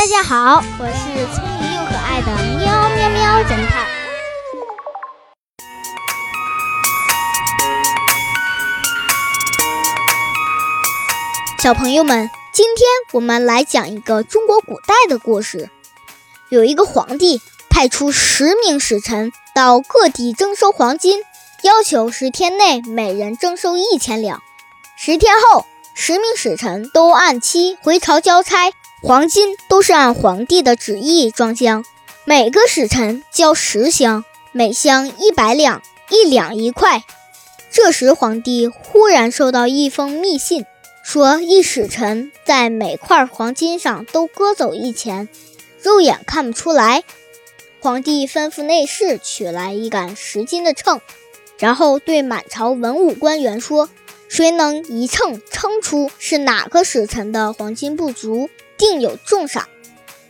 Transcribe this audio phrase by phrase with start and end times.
[0.00, 3.86] 大家好，我是聪明又可爱的喵喵喵侦探。
[11.62, 15.68] 小朋友们，今天我们来讲一个中国古代的故事。
[16.48, 21.22] 有一个皇帝派出十名使臣到各地征收黄金，
[21.62, 24.42] 要求十天内每人征收一千两。
[24.96, 28.72] 十天后，十名使臣都按期回朝交差。
[29.02, 31.86] 黄金都是按皇帝的旨意装箱，
[32.26, 37.02] 每个使臣交十箱，每箱一百两，一两一块。
[37.70, 40.66] 这时，皇帝忽然收到一封密信，
[41.02, 45.30] 说一使臣在每块黄金上都割走一钱，
[45.82, 47.02] 肉眼看不出来。
[47.80, 51.00] 皇帝吩咐内侍取来一杆十斤的秤，
[51.58, 53.88] 然后对满朝文武官员说
[54.30, 58.48] ：“谁能一秤称出是哪个使臣的黄金不足？”
[58.78, 59.68] 定有重赏。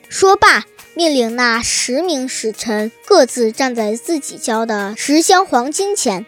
[0.08, 0.64] 说罢，
[0.94, 6.24] 命令那十名使臣各自站在自己交的十箱黄金前。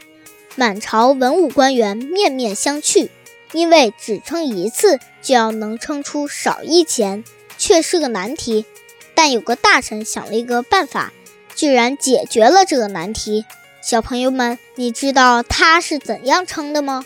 [0.55, 3.09] 满朝文武官员面面相觑，
[3.53, 7.25] 因为只称一次就要能称出少一钱，
[7.57, 8.67] 却是个难题。
[9.15, 11.13] 但有个大臣想了一个办法，
[11.55, 13.47] 居然解决了这个难题。
[13.83, 17.05] 小朋友们，你知道他是怎样称的吗？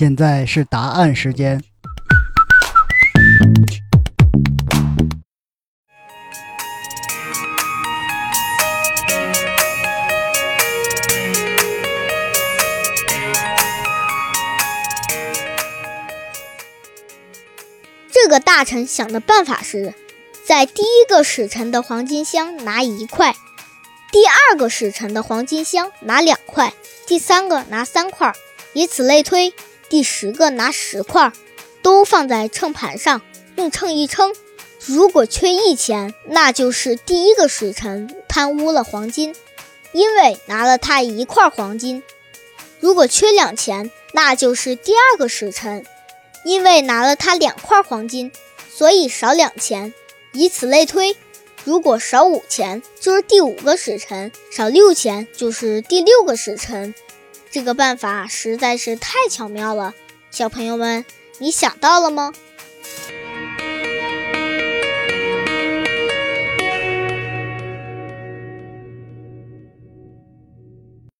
[0.00, 1.62] 现在是答案时间。
[18.10, 19.92] 这个大臣想的办法是，
[20.46, 23.34] 在第一个使臣的黄金箱拿一块，
[24.10, 26.72] 第二个使臣的黄金箱拿两块，
[27.06, 28.32] 第三个拿三块，
[28.72, 29.52] 以此类推。
[29.90, 31.32] 第十个拿十块，
[31.82, 33.20] 都放在秤盘上，
[33.56, 34.34] 用秤一称，
[34.86, 39.34] 如果缺一钱，那就是第一个使臣贪污了黄金，
[39.92, 42.02] 因为拿了他一块黄金；
[42.78, 45.84] 如果缺两钱，那就是第二个使臣，
[46.44, 48.30] 因为拿了他两块黄金，
[48.72, 49.92] 所以少两钱。
[50.32, 51.16] 以此类推，
[51.64, 56.94] 如果少五钱，就是第五个使臣；少六钱，就是第六个使臣。
[57.50, 59.94] 这个办法实在是太巧妙了，
[60.30, 61.04] 小朋友们，
[61.38, 62.32] 你想到了吗？